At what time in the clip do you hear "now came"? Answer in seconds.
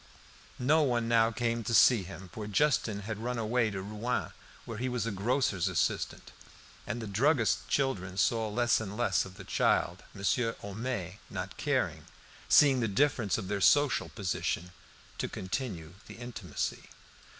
1.07-1.63